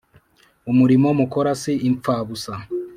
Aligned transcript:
umurimo 0.71 1.07
mukora 1.19 1.51
si 1.61 1.73
impfabusa 1.89 2.51